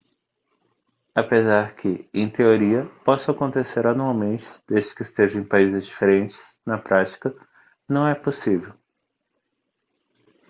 apesar 1.13 1.75
que 1.75 2.09
em 2.11 2.27
teoria 2.27 2.85
possam 3.05 3.35
acontecer 3.35 3.85
anualmente 3.85 4.45
desde 4.67 4.95
que 4.95 5.03
estejam 5.03 5.41
em 5.43 5.47
países 5.47 5.85
diferentes 5.85 6.59
na 6.65 6.79
prática 6.79 7.31
não 7.87 8.07
é 8.07 8.15
possível 8.15 8.73